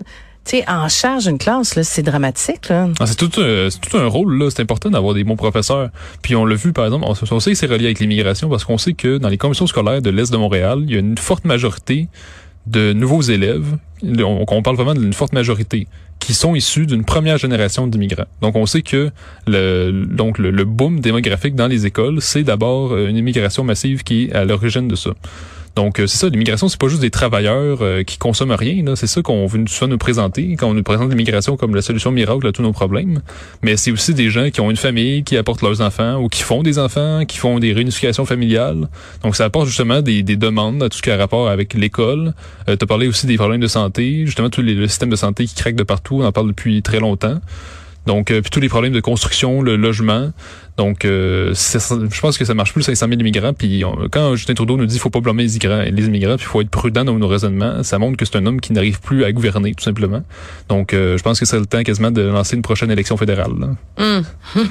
en 0.68 0.90
charge 0.90 1.28
une 1.28 1.38
classe, 1.38 1.76
là, 1.76 1.84
c'est 1.84 2.04
dramatique. 2.04 2.70
Là. 2.70 2.90
Ah, 3.00 3.06
c'est 3.08 3.16
tout, 3.16 3.40
euh, 3.40 3.70
un 3.94 4.08
rôle. 4.08 4.38
là. 4.38 4.50
C'est 4.50 4.62
important 4.62 4.90
d'avoir 4.90 5.14
des 5.14 5.24
bons 5.24 5.36
professeurs. 5.36 5.90
Puis 6.22 6.36
on 6.36 6.46
l'a 6.46 6.56
vu, 6.56 6.74
par 6.74 6.86
exemple, 6.86 7.06
on, 7.08 7.40
sait 7.40 7.52
que 7.52 7.58
c'est 7.58 7.68
relié 7.68 7.86
avec 7.86 8.00
l'immigration 8.00 8.50
parce 8.50 8.66
qu'on 8.66 8.78
sait 8.78 8.94
que 8.94 9.18
dans 9.18 9.30
les 9.30 9.38
commissions 9.38 9.68
scolaires 9.68 10.02
de 10.02 10.10
l'Est 10.10 10.32
de 10.32 10.38
Montréal, 10.38 10.80
il 10.84 10.92
y 10.92 10.96
a 10.96 11.00
une 11.00 11.18
forte 11.18 11.46
majorité 11.46 12.08
de 12.68 12.94
nouveaux 12.94 13.22
élèves. 13.22 13.78
On, 14.04 14.62
parle 14.62 14.76
vraiment 14.76 14.94
d'une 14.94 15.14
forte 15.14 15.34
majorité 15.34 15.88
qui 16.20 16.34
sont 16.34 16.56
issus 16.56 16.86
d'une 16.86 17.04
première 17.04 17.38
génération 17.38 17.88
d'immigrants. 17.88 18.28
Donc 18.42 18.56
on 18.56 18.66
sait 18.66 18.82
que 18.82 19.12
le 19.48 20.06
donc 20.06 20.38
le, 20.38 20.52
le 20.52 20.64
boom 20.64 21.02
démographique 21.02 21.56
dans 21.56 21.68
les 21.68 21.86
écoles, 21.86 22.22
c'est 22.22 22.44
d'abord 22.44 22.94
euh, 22.94 23.08
une 23.08 23.18
immigration 23.18 23.66
massive 23.66 24.04
qui 24.04 24.26
est 24.26 24.34
à 24.34 24.46
l'origine 24.46 24.88
de 24.88 24.96
ça. 24.96 25.12
Donc 25.76 26.00
euh, 26.00 26.06
c'est 26.06 26.18
ça, 26.18 26.30
l'immigration, 26.30 26.70
c'est 26.70 26.80
pas 26.80 26.88
juste 26.88 27.02
des 27.02 27.10
travailleurs 27.10 27.80
euh, 27.82 28.04
qui 28.04 28.18
consomment 28.18 28.52
rien. 28.52 28.84
C'est 28.96 29.08
ça 29.08 29.22
qu'on 29.22 29.48
veut 29.48 29.60
nous 29.88 29.98
présenter 29.98 30.56
quand 30.56 30.70
on 30.70 30.74
nous 30.76 30.84
présente 30.84 31.10
l'immigration 31.10 31.58
comme 31.58 31.74
la 31.74 31.82
solution 31.82 32.12
miracle 32.12 32.46
à 32.46 32.52
tous 32.52 32.62
nos 32.62 32.74
problèmes. 32.74 33.22
Mais 33.64 33.76
c'est 33.76 33.92
aussi 33.92 34.14
des 34.14 34.30
gens 34.30 34.52
qui 34.52 34.62
ont 34.62 34.70
une 34.70 34.78
famille, 34.78 35.24
qui 35.24 35.36
apportent 35.36 35.64
leurs 35.64 35.82
enfants 35.82 36.18
ou 36.18 36.28
qui 36.28 36.44
font 36.44 36.62
des 36.62 36.78
enfants, 36.78 37.26
qui 37.26 37.38
font 37.38 37.58
des 37.60 37.74
réunifications 37.74 38.26
familiales. 38.26 38.88
Donc 39.24 39.36
ça 39.36 39.46
apporte 39.46 39.68
justement 39.68 40.02
des, 40.02 40.22
des 40.22 40.36
demandes 40.36 40.84
à 40.84 40.90
tout 40.90 40.98
ce 40.98 41.02
qui 41.02 41.10
a 41.10 41.18
rapport 41.18 41.50
avec 41.50 41.74
l'école. 41.74 42.34
Euh, 42.70 42.76
tu 42.78 42.86
parlé 42.86 43.08
aussi 43.08 43.26
des 43.26 43.38
problèmes 43.38 43.62
de 43.62 43.68
santé, 43.68 44.26
justement 44.26 44.50
tous 44.50 44.62
les 44.62 44.74
le 44.76 44.88
système 44.88 45.10
de 45.10 45.16
santé 45.16 45.46
qui 45.46 45.56
craque 45.56 45.76
de 45.76 45.84
partout, 45.84 46.20
on 46.22 46.26
en 46.26 46.32
parle 46.32 46.48
depuis 46.48 46.82
très 46.82 47.00
longtemps. 47.00 47.40
Donc, 48.06 48.26
puis 48.28 48.52
tous 48.52 48.60
les 48.60 48.68
problèmes 48.68 48.92
de 48.92 49.00
construction, 49.00 49.62
le 49.62 49.78
logement. 49.78 50.32
Donc, 50.76 51.06
euh, 51.06 51.54
je 51.54 52.20
pense 52.20 52.38
que 52.38 52.46
ça 52.46 52.54
marche 52.56 52.74
plus 52.74 52.82
500 52.82 53.08
000 53.08 53.20
immigrants. 53.20 53.54
Puis 53.54 53.84
quand 54.12 54.36
Justin 54.36 54.56
Trudeau 54.56 54.76
nous 54.76 54.86
dit 54.86 54.94
qu'il 54.94 55.02
faut 55.02 55.12
pas 55.12 55.20
blâmer 55.20 55.44
les 55.44 55.56
immigrants, 55.58 55.84
les 55.84 56.06
immigrants, 56.06 56.36
faut 56.40 56.62
être 56.62 56.70
prudent 56.70 57.06
dans 57.06 57.14
nos 57.14 57.28
raisonnements, 57.28 57.84
ça 57.84 58.00
montre 58.00 58.18
que 58.18 58.26
c'est 58.26 58.38
un 58.38 58.46
homme 58.46 58.60
qui 58.60 58.74
n'arrive 58.74 59.00
plus 59.00 59.24
à 59.24 59.32
gouverner, 59.32 59.76
tout 59.76 59.84
simplement. 59.84 60.24
Donc, 60.70 60.94
euh, 60.94 61.18
je 61.18 61.24
pense 61.24 61.40
que 61.40 61.46
c'est 61.46 61.60
le 61.60 61.68
temps 61.68 61.84
quasiment 61.84 62.10
de 62.10 62.24
lancer 62.24 62.56
une 62.56 62.64
prochaine 62.64 62.90
élection 62.90 63.18
fédérale. 63.18 63.52
Hum. 63.98 64.24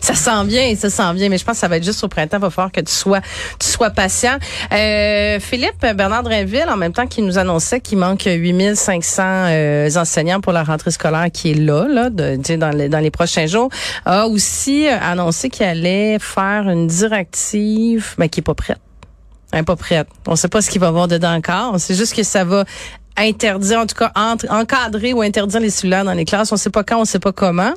ça 0.00 0.14
sent 0.14 0.44
bien, 0.46 0.74
ça 0.74 0.90
sent 0.90 1.14
bien, 1.14 1.28
mais 1.28 1.38
je 1.38 1.44
pense 1.44 1.54
que 1.54 1.60
ça 1.60 1.68
va 1.68 1.76
être 1.76 1.84
juste 1.84 2.02
au 2.02 2.08
printemps. 2.08 2.38
Il 2.38 2.42
va 2.42 2.50
falloir 2.50 2.72
que 2.72 2.80
tu 2.80 2.92
sois, 2.92 3.20
tu 3.60 3.68
sois 3.68 3.90
patient. 3.90 4.38
Euh, 4.72 5.38
Philippe 5.38 5.86
Bernard 5.94 6.24
Drinville, 6.24 6.66
en 6.68 6.76
même 6.76 6.92
temps 6.92 7.06
qu'il 7.06 7.24
nous 7.24 7.38
annonçait 7.38 7.80
qu'il 7.80 7.98
manque 7.98 8.24
8500 8.26 9.22
euh, 9.22 9.90
enseignants 9.94 10.40
pour 10.40 10.52
la 10.52 10.64
rentrée 10.64 10.90
scolaire 10.90 11.28
qui 11.32 11.52
est 11.52 11.54
là, 11.54 11.86
là, 11.88 12.10
de, 12.10 12.36
dans, 12.56 12.88
dans 12.88 13.00
les 13.00 13.10
prochains 13.10 13.46
jours, 13.46 13.70
a 14.04 14.26
aussi 14.26 14.88
annoncé 14.88 15.27
on 15.28 15.32
sait 15.32 15.50
qu'il 15.50 15.66
allait 15.66 16.18
faire 16.18 16.70
une 16.70 16.86
directive, 16.86 18.14
mais 18.16 18.30
qui 18.30 18.40
est 18.40 18.42
pas 18.42 18.54
prête. 18.54 18.80
Pas 19.50 19.76
prête. 19.76 20.08
On 20.26 20.36
sait 20.36 20.48
pas 20.48 20.62
ce 20.62 20.70
qu'il 20.70 20.80
va 20.80 20.88
avoir 20.88 21.06
dedans 21.06 21.34
encore. 21.34 21.74
C'est 21.78 21.94
juste 21.94 22.14
que 22.14 22.22
ça 22.22 22.44
va 22.44 22.64
interdire, 23.14 23.80
en 23.80 23.86
tout 23.86 23.94
cas 23.94 24.10
encadrer 24.48 25.12
ou 25.12 25.20
interdire 25.20 25.60
les 25.60 25.68
cellulaires 25.68 26.04
dans 26.04 26.14
les 26.14 26.24
classes. 26.24 26.50
On 26.50 26.56
sait 26.56 26.70
pas 26.70 26.82
quand, 26.82 26.98
on 26.98 27.04
sait 27.04 27.18
pas 27.18 27.32
comment, 27.32 27.74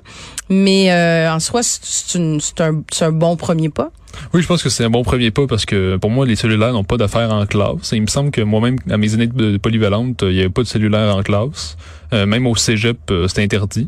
mais 0.49 0.93
euh, 0.93 1.33
en 1.33 1.41
soi, 1.41 1.61
c'est 1.63 2.61
un, 2.61 2.83
un 3.01 3.11
bon 3.11 3.35
premier 3.35 3.69
pas. 3.69 3.91
Oui, 4.33 4.41
je 4.41 4.47
pense 4.47 4.63
que 4.63 4.69
c'est 4.69 4.83
un 4.83 4.89
bon 4.89 5.03
premier 5.03 5.31
pas 5.31 5.47
parce 5.47 5.65
que 5.65 5.97
pour 5.97 6.09
moi, 6.09 6.25
les 6.25 6.35
cellulaires 6.35 6.73
n'ont 6.73 6.83
pas 6.83 6.97
d'affaires 6.97 7.31
en 7.31 7.45
classe. 7.45 7.91
il 7.91 8.01
me 8.01 8.07
semble 8.07 8.31
que 8.31 8.41
moi-même, 8.41 8.77
à 8.89 8.97
mes 8.97 9.13
années 9.13 9.27
de 9.27 9.57
polyvalente, 9.57 10.23
il 10.23 10.33
n'y 10.33 10.39
avait 10.39 10.49
pas 10.49 10.63
de 10.63 10.67
cellulaire 10.67 11.15
en 11.15 11.23
classe. 11.23 11.77
Euh, 12.13 12.25
même 12.25 12.45
au 12.45 12.55
cégep, 12.55 12.97
euh, 13.09 13.27
c'est 13.27 13.41
interdit. 13.41 13.87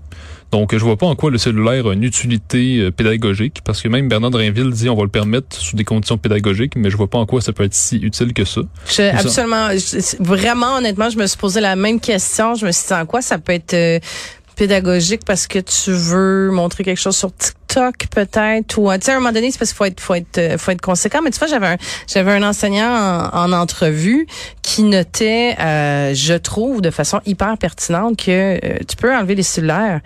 Donc, 0.52 0.74
je 0.74 0.84
vois 0.84 0.98
pas 0.98 1.08
en 1.08 1.16
quoi 1.16 1.30
le 1.30 1.38
cellulaire 1.38 1.88
a 1.88 1.94
une 1.94 2.04
utilité 2.04 2.80
euh, 2.80 2.92
pédagogique, 2.92 3.62
parce 3.66 3.82
que 3.82 3.90
même 3.90 4.08
Bernard 4.08 4.32
Drinville 4.32 4.70
dit 4.70 4.88
on 4.88 4.96
va 4.96 5.04
le 5.04 5.10
permettre 5.10 5.58
sous 5.58 5.76
des 5.76 5.84
conditions 5.84 6.18
pédagogiques, 6.18 6.76
mais 6.78 6.90
je 6.90 6.96
vois 6.96 7.10
pas 7.10 7.18
en 7.18 7.26
quoi 7.26 7.42
ça 7.42 7.52
peut 7.52 7.64
être 7.64 7.74
si 7.74 7.98
utile 7.98 8.34
que 8.34 8.46
ça. 8.46 8.62
absolument, 9.12 9.70
vraiment, 10.20 10.78
honnêtement, 10.78 11.10
je 11.10 11.18
me 11.18 11.26
suis 11.26 11.38
posé 11.38 11.60
la 11.60 11.76
même 11.76 12.00
question. 12.00 12.56
Je 12.56 12.66
me 12.66 12.72
suis 12.72 12.88
dit 12.88 12.94
en 12.94 13.06
quoi 13.06 13.22
ça 13.22 13.40
peut 13.40 13.54
être 13.54 14.02
pédagogique 14.56 15.22
parce 15.26 15.48
que 15.48 15.60
tu 15.60 15.92
veux 15.92 16.52
montrer 16.52 16.84
quelque 16.84 17.00
chose 17.00 17.18
sur 17.18 17.36
TikTok 17.36 17.63
peut-être 18.12 18.78
ou 18.78 18.92
tu 18.94 19.02
sais 19.02 19.12
à 19.12 19.16
un 19.16 19.20
moment 19.20 19.32
donné 19.32 19.52
c'est 19.52 19.58
parce 19.58 19.72
qu'il 19.72 19.78
faut 19.78 19.86
être 19.86 20.00
faut 20.00 20.16
être 20.16 20.60
faut 20.60 20.72
être 20.72 20.82
conséquent. 20.82 21.20
Mais 21.24 21.32
tu 21.32 21.40
vois 21.40 21.48
j'avais 21.48 21.68
un 21.68 21.78
j'avais 22.08 22.32
un 22.32 22.44
enseignant 22.44 23.30
en, 23.32 23.52
entrevue 23.54 24.28
qui 24.62 24.84
notait 24.84 25.56
euh, 25.60 26.14
je 26.14 26.34
trouve 26.34 26.82
de 26.82 26.90
façon 26.90 27.22
hyper 27.26 27.58
pertinente 27.58 28.18
que 28.18 28.60
euh, 28.64 28.78
tu 28.88 28.96
peux 28.96 29.14
enlever 29.16 29.36
les 29.36 29.44
cellulaires 29.44 30.02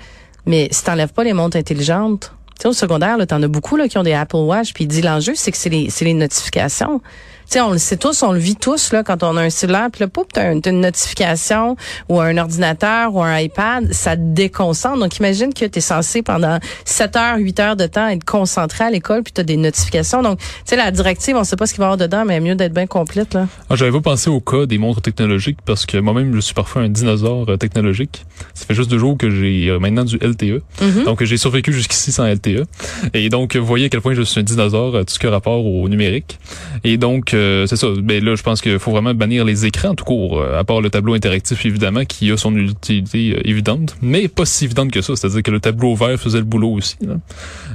mais 0.45 0.67
si 0.71 0.83
t'enlèves 0.83 1.13
pas 1.13 1.23
les 1.23 1.33
montres 1.33 1.57
intelligentes 1.57 2.33
tu 2.55 2.63
sais 2.63 2.67
au 2.67 2.73
secondaire 2.73 3.17
là 3.17 3.25
t'en 3.25 3.41
as 3.41 3.47
beaucoup 3.47 3.77
là 3.77 3.87
qui 3.87 3.97
ont 3.97 4.03
des 4.03 4.13
Apple 4.13 4.37
Watch 4.37 4.73
puis 4.73 4.83
il 4.83 4.87
dit 4.87 5.01
l'enjeu 5.01 5.33
c'est 5.35 5.51
que 5.51 5.57
c'est 5.57 5.69
les 5.69 5.89
c'est 5.89 6.05
les 6.05 6.13
notifications 6.13 7.01
sais, 7.49 7.61
on 7.61 7.71
le 7.71 7.77
sait 7.77 7.97
tous, 7.97 8.23
on 8.23 8.31
le 8.31 8.39
vit 8.39 8.55
tous 8.55 8.91
là 8.93 9.03
quand 9.03 9.23
on 9.23 9.37
a 9.37 9.43
un 9.43 9.49
cellulaire, 9.49 9.89
puis 9.91 10.01
là, 10.01 10.07
poup, 10.07 10.27
t'as 10.31 10.51
une, 10.51 10.61
une 10.65 10.81
notification 10.81 11.75
ou 12.09 12.19
un 12.19 12.37
ordinateur 12.37 13.13
ou 13.15 13.21
un 13.23 13.37
iPad, 13.39 13.93
ça 13.93 14.15
te 14.15 14.21
déconcentre. 14.21 14.99
Donc 14.99 15.17
imagine 15.17 15.53
que 15.53 15.65
tu 15.65 15.77
es 15.77 15.81
censé 15.81 16.21
pendant 16.21 16.59
7 16.85 17.15
heures, 17.15 17.37
8 17.37 17.59
heures 17.59 17.75
de 17.75 17.87
temps 17.87 18.07
être 18.07 18.23
concentré 18.23 18.85
à 18.85 18.89
l'école, 18.89 19.23
puis 19.23 19.33
tu 19.33 19.41
as 19.41 19.43
des 19.43 19.57
notifications. 19.57 20.21
Donc, 20.21 20.39
tu 20.39 20.45
sais, 20.65 20.75
la 20.75 20.91
directive, 20.91 21.35
on 21.35 21.43
sait 21.43 21.55
pas 21.55 21.65
ce 21.65 21.73
qu'il 21.73 21.79
va 21.79 21.85
y 21.85 21.87
avoir 21.87 21.97
dedans, 21.97 22.25
mais 22.25 22.39
mieux 22.39 22.55
d'être 22.55 22.73
bien 22.73 22.87
complète 22.87 23.33
là. 23.33 23.47
Ah, 23.69 23.75
j'avais 23.75 23.91
pas 23.91 24.01
pensé 24.01 24.29
au 24.29 24.39
cas 24.39 24.65
des 24.65 24.77
montres 24.77 25.01
technologiques 25.01 25.59
parce 25.65 25.85
que 25.85 25.97
moi-même, 25.97 26.33
je 26.33 26.39
suis 26.39 26.53
parfois 26.53 26.83
un 26.83 26.89
dinosaure 26.89 27.49
euh, 27.49 27.57
technologique. 27.57 28.25
Ça 28.53 28.65
fait 28.65 28.75
juste 28.75 28.89
deux 28.89 28.97
jours 28.97 29.17
que 29.17 29.29
j'ai 29.29 29.67
euh, 29.69 29.79
maintenant 29.79 30.03
du 30.03 30.17
LTE. 30.17 30.61
Mm-hmm. 30.81 31.03
Donc, 31.05 31.23
j'ai 31.23 31.37
survécu 31.37 31.73
jusqu'ici 31.73 32.11
sans 32.11 32.25
LTE. 32.25 32.65
Et 33.13 33.29
donc, 33.29 33.55
vous 33.55 33.65
voyez 33.65 33.85
à 33.85 33.89
quel 33.89 34.01
point 34.01 34.13
je 34.13 34.21
suis 34.21 34.39
un 34.39 34.43
dinosaure, 34.43 34.95
euh, 34.95 35.03
tout 35.03 35.13
ce 35.13 35.19
qui 35.19 35.27
a 35.27 35.31
rapport 35.31 35.65
au 35.65 35.87
numérique. 35.89 36.39
Et 36.83 36.97
donc, 36.97 37.33
c'est 37.67 37.75
ça. 37.75 37.87
Ben 38.01 38.23
là, 38.23 38.35
je 38.35 38.43
pense 38.43 38.61
qu'il 38.61 38.79
faut 38.79 38.91
vraiment 38.91 39.13
bannir 39.13 39.45
les 39.45 39.65
écrans 39.65 39.95
tout 39.95 40.05
court, 40.05 40.39
euh, 40.39 40.59
à 40.59 40.63
part 40.63 40.81
le 40.81 40.89
tableau 40.89 41.13
interactif 41.13 41.65
évidemment 41.65 42.05
qui 42.05 42.31
a 42.31 42.37
son 42.37 42.55
utilité 42.55 43.35
euh, 43.35 43.47
évidente, 43.47 43.95
mais 44.01 44.27
pas 44.27 44.45
si 44.45 44.65
évidente 44.65 44.91
que 44.91 45.01
ça. 45.01 45.15
C'est-à-dire 45.15 45.43
que 45.43 45.51
le 45.51 45.59
tableau 45.59 45.95
vert 45.95 46.19
faisait 46.19 46.39
le 46.39 46.43
boulot 46.43 46.71
aussi. 46.71 46.97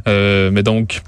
Euh, 0.08 0.50
mais 0.52 0.62
donc, 0.62 1.02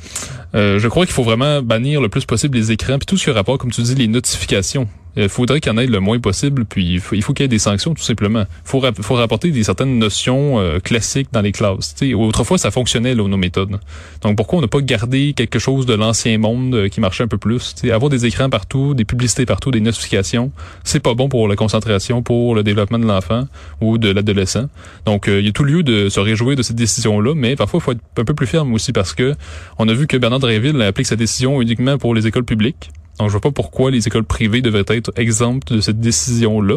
Euh, 0.55 0.79
je 0.79 0.89
crois 0.89 1.05
qu'il 1.05 1.15
faut 1.15 1.25
vraiment 1.25 1.63
bannir 1.63 2.01
le 2.01 2.09
plus 2.09 2.25
possible 2.25 2.57
les 2.57 2.73
écrans, 2.73 2.99
puis 2.99 3.07
tout 3.07 3.17
ce 3.17 3.25
qui 3.25 3.31
a 3.31 3.33
rapport, 3.33 3.59
comme 3.59 3.73
tu 3.73 3.83
dis, 3.83 3.95
les 3.95 4.09
notifications. 4.09 4.89
Il 5.17 5.29
faudrait 5.29 5.61
qu'il 5.61 5.71
y 5.71 5.75
en 5.75 5.79
ait 5.79 5.87
le 5.87 6.01
moins 6.01 6.19
possible, 6.19 6.65
puis 6.65 6.95
il 6.95 7.01
faut, 7.01 7.15
il 7.15 7.23
faut 7.23 7.33
qu'il 7.33 7.45
y 7.45 7.47
ait 7.47 7.49
des 7.49 7.61
sanctions, 7.61 7.95
tout 7.95 8.03
simplement. 8.03 8.45
Il 8.65 9.03
faut, 9.03 9.15
rapporter 9.15 9.51
des 9.53 9.63
certaines 9.63 9.99
notions 9.99 10.59
euh, 10.59 10.81
classiques 10.81 11.29
dans 11.31 11.41
les 11.41 11.53
classes. 11.53 11.95
T'sais, 11.95 12.15
autrefois, 12.15 12.59
ça 12.59 12.73
fonctionnait, 12.73 13.15
là, 13.15 13.27
nos 13.29 13.37
méthodes. 13.37 13.79
Donc, 14.23 14.37
pourquoi 14.37 14.59
on 14.59 14.63
n'a 14.63 14.69
pas 14.69 14.81
gardé 14.81 15.33
quelque 15.35 15.61
chose 15.61 15.87
de 15.87 15.95
l'ancien 15.95 16.37
monde 16.39 16.75
euh, 16.75 16.89
qui 16.89 17.01
marchait 17.01 17.23
un 17.23 17.29
peu 17.29 17.39
plus? 17.39 17.75
T'sais, 17.77 17.93
avoir 17.93 18.11
des 18.11 18.27
écrans 18.27 18.51
partout, 18.51 18.95
des 18.95 19.05
publicités 19.05 19.47
partout, 19.47 19.71
des 19.71 19.81
notifications, 19.81 20.51
c'est 20.83 21.01
pas 21.01 21.15
bon 21.15 21.29
pour 21.29 21.47
la 21.47 21.55
concentration, 21.55 22.23
pour 22.23 22.57
le 22.57 22.65
développement 22.65 22.99
de 22.99 23.07
l'enfant 23.07 23.47
ou 23.81 23.99
de 23.99 24.11
l'adolescent. 24.11 24.69
Donc, 25.07 25.27
il 25.29 25.47
y 25.47 25.49
a 25.49 25.53
tout 25.53 25.65
lieu 25.65 25.85
de 25.85 26.09
se 26.09 26.19
réjouir 26.19 26.57
de 26.57 26.63
cette 26.63 26.77
décision-là, 26.77 27.35
mais 27.37 27.55
parfois, 27.55 27.79
il 27.79 27.85
faut 27.85 27.93
être 27.93 28.01
un 28.19 28.25
peu 28.25 28.35
plus 28.35 28.49
ferme 28.49 28.75
aussi 28.75 28.93
parce 28.93 29.15
que 29.15 29.37
on 29.79 29.89
a 29.89 29.95
vu 29.95 30.09
que 30.09 30.17
Bernard 30.17 30.44
Dréville 30.45 30.81
applique 30.83 31.07
sa 31.07 31.17
décision 31.17 31.61
uniquement 31.63 31.99
pour 31.99 32.15
les 32.15 32.27
écoles 32.27 32.45
publiques. 32.45 32.91
Donc, 33.19 33.29
je 33.29 33.33
vois 33.33 33.41
pas 33.41 33.51
pourquoi 33.51 33.91
les 33.91 34.07
écoles 34.07 34.25
privées 34.25 34.61
devraient 34.61 34.85
être 34.89 35.13
exemptes 35.17 35.73
de 35.73 35.81
cette 35.81 36.01
décision-là. 36.01 36.77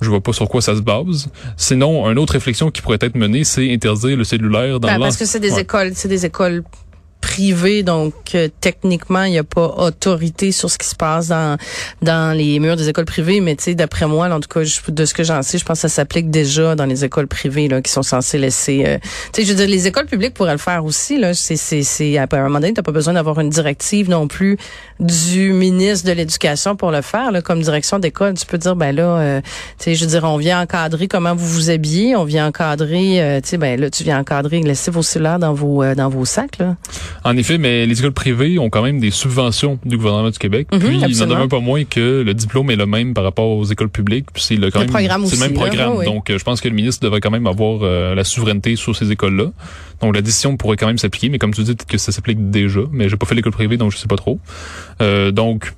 Je 0.00 0.10
vois 0.10 0.20
pas 0.20 0.32
sur 0.32 0.48
quoi 0.48 0.60
ça 0.60 0.76
se 0.76 0.80
base. 0.80 1.28
Sinon, 1.56 2.08
une 2.10 2.18
autre 2.18 2.34
réflexion 2.34 2.70
qui 2.70 2.82
pourrait 2.82 2.98
être 3.00 3.16
menée, 3.16 3.44
c'est 3.44 3.72
interdire 3.72 4.16
le 4.16 4.24
cellulaire 4.24 4.78
dans 4.80 4.88
ben, 4.88 4.98
Parce 4.98 5.16
que 5.16 5.24
c'est 5.24 5.40
des 5.40 5.58
écoles, 5.58 5.92
c'est 5.94 6.08
des 6.08 6.26
écoles 6.26 6.62
privé, 7.34 7.82
donc 7.82 8.14
euh, 8.36 8.48
techniquement, 8.60 9.24
il 9.24 9.32
n'y 9.32 9.38
a 9.38 9.44
pas 9.44 9.66
autorité 9.66 10.52
sur 10.52 10.70
ce 10.70 10.78
qui 10.78 10.86
se 10.86 10.94
passe 10.94 11.28
dans 11.28 11.56
dans 12.00 12.36
les 12.36 12.60
murs 12.60 12.76
des 12.76 12.88
écoles 12.88 13.06
privées, 13.06 13.40
mais 13.40 13.56
tu 13.56 13.64
sais, 13.64 13.74
d'après 13.74 14.06
moi, 14.06 14.28
en 14.28 14.38
tout 14.38 14.48
cas, 14.48 14.60
de 14.60 15.04
ce 15.04 15.14
que 15.14 15.24
j'en 15.24 15.42
sais, 15.42 15.58
je 15.58 15.64
pense 15.64 15.78
que 15.78 15.88
ça 15.88 15.94
s'applique 15.96 16.30
déjà 16.30 16.76
dans 16.76 16.86
les 16.86 17.04
écoles 17.04 17.26
privées 17.26 17.66
là, 17.66 17.82
qui 17.82 17.90
sont 17.90 18.04
censées 18.04 18.38
laisser. 18.38 18.84
Euh, 18.86 18.98
tu 19.32 19.40
sais, 19.40 19.44
je 19.44 19.48
veux 19.48 19.56
dire, 19.56 19.66
les 19.66 19.88
écoles 19.88 20.06
publiques 20.06 20.34
pourraient 20.34 20.52
le 20.52 20.58
faire 20.58 20.84
aussi. 20.84 21.18
Là, 21.18 21.34
c'est 21.34 21.56
c'est 21.56 21.82
c'est 21.82 22.16
à 22.18 22.28
un 22.30 22.42
moment 22.44 22.60
donné, 22.60 22.72
t'as 22.72 22.82
pas 22.82 22.92
besoin 22.92 23.14
d'avoir 23.14 23.40
une 23.40 23.50
directive 23.50 24.08
non 24.08 24.28
plus 24.28 24.56
du 25.00 25.52
ministre 25.52 26.06
de 26.06 26.12
l'Éducation 26.12 26.76
pour 26.76 26.92
le 26.92 27.02
faire. 27.02 27.32
Là, 27.32 27.42
comme 27.42 27.60
direction 27.60 27.98
d'école, 27.98 28.34
tu 28.34 28.46
peux 28.46 28.58
dire, 28.58 28.76
ben 28.76 28.94
là, 28.94 29.02
euh, 29.02 29.40
tu 29.78 29.84
sais, 29.84 29.94
je 29.96 30.04
veux 30.04 30.10
dire, 30.10 30.22
on 30.22 30.36
vient 30.36 30.60
encadrer 30.60 31.08
comment 31.08 31.34
vous 31.34 31.48
vous 31.48 31.70
habillez, 31.70 32.14
on 32.14 32.24
vient 32.24 32.46
encadrer, 32.46 33.40
tu 33.42 33.48
sais, 33.48 33.58
ben 33.58 33.80
là, 33.80 33.90
tu 33.90 34.04
viens 34.04 34.20
encadrer, 34.20 34.60
laisser 34.62 34.92
vos 34.92 35.02
cellulaires 35.02 35.40
dans 35.40 35.52
vos 35.52 35.82
dans 35.96 36.08
vos 36.08 36.24
sacs 36.24 36.58
là. 36.58 36.76
En 37.24 37.36
effet, 37.36 37.56
mais 37.58 37.86
les 37.86 37.98
écoles 37.98 38.12
privées 38.12 38.58
ont 38.58 38.68
quand 38.68 38.82
même 38.82 39.00
des 39.00 39.10
subventions 39.10 39.78
du 39.84 39.96
gouvernement 39.96 40.30
du 40.30 40.38
Québec. 40.38 40.68
Mhm, 40.72 40.80
puis 40.80 41.00
il 41.08 41.18
n'en 41.18 41.26
demeure 41.26 41.48
pas 41.48 41.60
moins 41.60 41.84
que 41.84 42.22
le 42.22 42.34
diplôme 42.34 42.70
est 42.70 42.76
le 42.76 42.86
même 42.86 43.14
par 43.14 43.24
rapport 43.24 43.48
aux 43.48 43.64
écoles 43.64 43.88
publiques. 43.88 44.26
Puis 44.32 44.42
c'est 44.42 44.56
le, 44.56 44.70
quand 44.70 44.80
le 44.80 44.92
même, 44.92 45.26
c'est 45.26 45.36
le 45.36 45.40
même 45.40 45.54
programme. 45.54 46.04
Donc 46.04 46.30
je 46.30 46.44
pense 46.44 46.60
que 46.60 46.68
le 46.68 46.74
ministre 46.74 47.02
devrait 47.02 47.20
quand 47.20 47.30
même 47.30 47.46
avoir 47.46 47.80
euh, 47.82 48.14
la 48.14 48.24
souveraineté 48.24 48.76
sur 48.76 48.94
ces 48.94 49.10
écoles-là. 49.10 49.52
Donc 50.02 50.14
la 50.14 50.22
décision 50.22 50.56
pourrait 50.56 50.76
quand 50.76 50.86
même 50.86 50.98
s'appliquer, 50.98 51.30
mais 51.30 51.38
comme 51.38 51.54
tu 51.54 51.62
dis, 51.62 51.74
peut-être 51.74 51.86
que 51.86 51.98
ça 51.98 52.12
s'applique 52.12 52.50
déjà. 52.50 52.80
Mais 52.92 53.08
j'ai 53.08 53.16
pas 53.16 53.26
fait 53.26 53.34
l'école 53.34 53.52
privée, 53.52 53.76
donc 53.76 53.92
je 53.92 53.96
sais 53.96 54.08
pas 54.08 54.16
trop. 54.16 54.38
Euh, 55.00 55.30
donc 55.30 55.72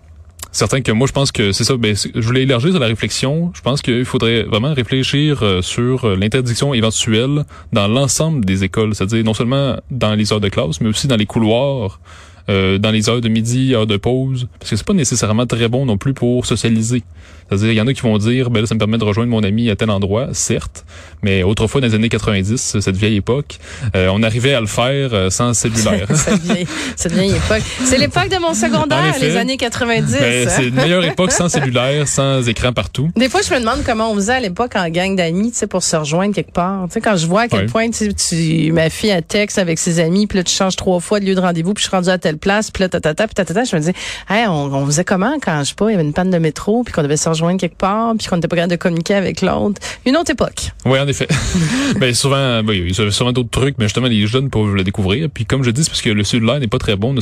certain 0.57 0.81
que 0.81 0.93
moi 0.93 1.07
je 1.07 1.13
pense 1.13 1.33
que 1.33 1.53
c'est 1.53 1.65
ça. 1.65 1.77
Ben, 1.77 1.95
je 1.97 2.21
voulais 2.21 2.43
élargir 2.43 2.71
sur 2.71 2.81
la 2.81 2.87
réflexion. 2.87 3.51
Je 3.55 3.61
pense 3.61 3.83
qu'il 3.83 4.05
faudrait 4.05 4.43
vraiment 4.43 4.75
réfléchir 4.75 5.43
euh, 5.43 5.63
sur 5.63 6.05
euh, 6.05 6.17
l'interdiction 6.17 6.75
éventuelle 6.75 7.45
dans 7.73 7.89
l'ensemble 7.89 8.45
des 8.45 8.65
écoles, 8.65 8.95
c'est-à-dire 8.95 9.25
non 9.25 9.35
seulement 9.35 9.77
dans 9.91 10.15
les 10.15 10.33
heures 10.33 10.41
de 10.41 10.49
classe, 10.49 10.81
mais 10.81 10.89
aussi 10.89 11.07
dans 11.07 11.17
les 11.17 11.27
couloirs. 11.27 12.01
Euh, 12.49 12.79
dans 12.79 12.93
les 12.93 13.09
heures 13.09 13.21
de 13.21 13.29
midi, 13.29 13.75
heures 13.75 13.89
de 13.89 13.97
pause, 13.97 14.47
parce 14.61 14.71
que 14.71 14.77
c'est 14.77 14.87
pas 14.87 14.93
nécessairement 14.93 15.47
très 15.47 15.67
bon 15.67 15.85
non 15.85 15.99
plus 15.99 16.15
pour 16.15 16.47
socialiser. 16.47 17.03
C'est-à-dire, 17.49 17.73
il 17.73 17.77
y 17.77 17.81
en 17.81 17.87
a 17.87 17.93
qui 17.93 18.03
vont 18.03 18.19
dire, 18.19 18.51
ben 18.51 18.61
là, 18.61 18.67
ça 18.67 18.75
me 18.75 18.79
permet 18.79 18.99
de 18.99 19.05
rejoindre 19.05 19.31
mon 19.31 19.43
ami 19.43 19.71
à 19.71 19.77
tel 19.77 19.91
endroit, 19.91 20.29
certes, 20.33 20.85
mais 21.23 21.43
autrefois, 21.43 21.81
dans 21.81 21.87
les 21.87 21.95
années 21.95 22.09
90, 22.09 22.79
cette 22.81 22.97
vieille 22.97 23.17
époque, 23.17 23.59
euh, 23.95 24.09
on 24.13 24.23
arrivait 24.23 24.55
à 24.55 24.61
le 24.61 24.67
faire 24.67 25.11
euh, 25.13 25.31
sans 25.31 25.55
cellulaire. 25.55 26.07
cette, 26.15 26.43
vieille, 26.43 26.67
cette, 26.97 27.13
vieille, 27.13 27.33
époque. 27.33 27.63
C'est 27.85 27.99
l'époque 27.99 28.29
de 28.29 28.41
mon 28.41 28.55
secondaire, 28.55 29.15
les 29.21 29.37
années 29.37 29.57
90. 29.57 30.13
Ben, 30.13 30.49
c'est 30.49 30.69
une 30.69 30.75
meilleure 30.75 31.05
époque 31.05 31.33
sans 31.33 31.49
cellulaire, 31.49 32.09
sans 32.09 32.47
écran 32.49 32.73
partout. 32.73 33.11
Des 33.17 33.29
fois, 33.29 33.41
je 33.43 33.55
me 33.55 33.61
demande 33.61 33.83
comment 33.85 34.11
on 34.11 34.15
faisait 34.17 34.35
à 34.35 34.41
l'époque 34.41 34.73
en 34.77 34.89
gang 34.89 35.15
d'amis, 35.17 35.53
tu 35.53 35.59
sais, 35.59 35.67
pour 35.67 35.83
se 35.83 35.97
rejoindre 35.97 36.35
quelque 36.35 36.53
part. 36.53 36.87
Tu 36.89 36.95
sais, 36.95 37.01
quand 37.01 37.17
je 37.17 37.27
vois 37.27 37.43
à 37.43 37.49
quel 37.49 37.67
point 37.67 37.89
tu, 37.91 38.73
ma 38.73 38.91
fille 38.91 39.13
a 39.13 39.23
texte 39.23 39.59
avec 39.59 39.79
ses 39.79 40.01
amis, 40.01 40.27
puis 40.27 40.39
là, 40.39 40.45
tu 40.45 40.55
changes 40.55 40.77
trois 40.77 41.01
fois 41.01 41.21
de 41.21 41.27
lieu 41.27 41.35
de 41.35 41.41
rendez-vous, 41.41 41.75
puis 41.75 41.83
je 41.83 41.89
suis 41.89 41.97
rendue 41.97 42.09
à 42.09 42.19
telle 42.19 42.39
place, 42.39 42.71
puis 42.71 42.83
là, 42.83 42.89
tatata, 42.89 43.27
puis 43.27 43.35
tatata, 43.35 43.65
je 43.65 43.77
me 43.77 43.81
dis, 43.81 43.93
hey, 44.29 44.47
on, 44.47 44.75
on 44.75 44.87
faisait 44.87 45.05
comment 45.05 45.35
quand, 45.43 45.61
je 45.61 45.71
sais 45.71 45.75
pas, 45.75 45.89
il 45.89 45.93
y 45.93 45.95
avait 45.95 46.05
une 46.05 46.13
panne 46.13 46.31
de 46.31 46.39
métro, 46.39 46.83
puis 46.83 46.93
qu'on 46.93 47.03
devait 47.03 47.17
se 47.17 47.29
rejoindre 47.37 47.61
quelque 47.61 47.77
part, 47.77 48.15
puis 48.19 48.27
qu'on 48.27 48.37
n'était 48.37 48.49
pas 48.49 48.57
capable 48.57 48.73
de 48.73 48.77
communiquer 48.77 49.15
avec 49.15 49.43
l'autre. 49.43 49.81
Une 50.05 50.17
autre 50.17 50.31
époque. 50.31 50.71
Oui, 50.85 50.99
en 50.99 51.07
effet. 51.07 51.29
ben 52.01 52.15
souvent, 52.15 52.63
ben, 52.63 52.73
il 52.73 52.91
y 52.91 53.13
souvent 53.13 53.33
d'autres 53.33 53.51
trucs, 53.51 53.77
mais 53.79 53.85
justement, 53.87 54.07
les 54.09 54.27
jeunes 54.27 54.51
peuvent 54.51 54.75
le 54.75 54.85
découvrir. 54.85 55.29
Puis 55.33 55.47
comme 55.47 55.63
je 55.63 55.71
dis, 55.71 55.85
parce 55.85 56.03
que 56.03 56.11
le 56.11 56.25
cellulaire 56.25 56.61
n'est 56.61 56.67
pas 56.67 56.79
très 56.79 56.97
bon, 56.97 57.15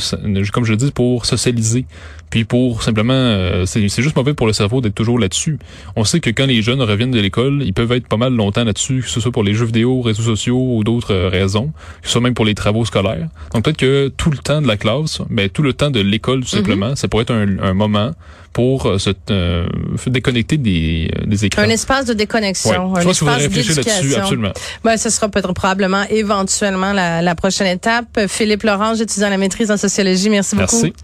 comme 0.52 0.64
je 0.64 0.74
dis, 0.74 0.90
pour 0.90 1.26
socialiser. 1.26 1.86
Puis 2.30 2.44
pour 2.44 2.82
simplement, 2.82 3.12
euh, 3.14 3.64
c'est 3.66 3.88
juste 3.88 4.16
mauvais 4.16 4.34
pour 4.34 4.46
le 4.46 4.52
cerveau 4.52 4.80
d'être 4.80 4.94
toujours 4.94 5.18
là-dessus. 5.18 5.58
On 5.96 6.04
sait 6.04 6.20
que 6.20 6.30
quand 6.30 6.46
les 6.46 6.62
jeunes 6.62 6.82
reviennent 6.82 7.10
de 7.10 7.20
l'école, 7.20 7.62
ils 7.64 7.72
peuvent 7.72 7.92
être 7.92 8.08
pas 8.08 8.16
mal 8.16 8.34
longtemps 8.34 8.64
là-dessus, 8.64 9.02
que 9.02 9.08
ce 9.08 9.20
soit 9.20 9.32
pour 9.32 9.44
les 9.44 9.54
jeux 9.54 9.66
vidéo, 9.66 10.00
réseaux 10.02 10.22
sociaux 10.22 10.76
ou 10.76 10.84
d'autres 10.84 11.14
euh, 11.14 11.28
raisons, 11.28 11.72
que 12.02 12.06
ce 12.06 12.12
soit 12.12 12.20
même 12.20 12.34
pour 12.34 12.44
les 12.44 12.54
travaux 12.54 12.84
scolaires. 12.84 13.28
Donc 13.52 13.64
peut-être 13.64 13.76
que 13.76 14.08
tout 14.16 14.30
le 14.30 14.38
temps 14.38 14.60
de 14.60 14.66
la 14.66 14.76
classe, 14.76 15.20
ben 15.30 15.48
tout 15.48 15.62
le 15.62 15.72
temps 15.72 15.90
de 15.90 16.00
l'école 16.00 16.40
tout 16.40 16.48
simplement, 16.48 16.90
mm-hmm. 16.90 16.96
ça 16.96 17.08
pourrait 17.08 17.22
être 17.22 17.32
un, 17.32 17.58
un 17.58 17.74
moment 17.74 18.12
pour 18.54 18.86
euh, 18.86 18.98
se 18.98 19.10
euh, 19.30 19.66
déconnecter 20.06 20.56
des, 20.56 21.10
euh, 21.14 21.26
des 21.26 21.44
écrans. 21.44 21.62
Un 21.62 21.70
espace 21.70 22.06
de 22.06 22.14
déconnexion, 22.14 22.92
ouais. 22.92 23.04
un 23.04 23.08
espace 23.10 23.48
d'éducation. 23.48 24.18
Absolument. 24.18 24.52
Ben, 24.84 24.96
ce 24.96 25.10
sera 25.10 25.28
peut-être 25.28 25.52
probablement 25.52 26.04
éventuellement 26.08 26.92
la, 26.92 27.20
la 27.20 27.34
prochaine 27.34 27.66
étape. 27.66 28.20
Philippe 28.28 28.62
Laurent, 28.62 28.94
étudiant 28.94 29.28
la 29.28 29.38
maîtrise 29.38 29.70
en 29.70 29.76
sociologie. 29.76 30.30
Merci 30.30 30.54
beaucoup. 30.54 30.82
Merci. 30.82 30.94